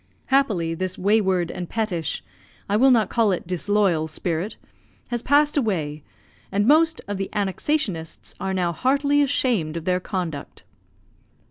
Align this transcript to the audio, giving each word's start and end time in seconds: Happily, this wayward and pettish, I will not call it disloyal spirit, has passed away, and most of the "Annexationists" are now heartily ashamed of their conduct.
Happily, 0.33 0.73
this 0.73 0.97
wayward 0.97 1.51
and 1.51 1.69
pettish, 1.69 2.23
I 2.67 2.75
will 2.75 2.89
not 2.89 3.11
call 3.11 3.31
it 3.31 3.45
disloyal 3.45 4.07
spirit, 4.07 4.57
has 5.09 5.21
passed 5.21 5.57
away, 5.57 6.01
and 6.51 6.65
most 6.65 7.01
of 7.07 7.17
the 7.17 7.29
"Annexationists" 7.33 8.33
are 8.39 8.51
now 8.55 8.71
heartily 8.71 9.21
ashamed 9.21 9.77
of 9.77 9.85
their 9.85 9.99
conduct. 9.99 10.63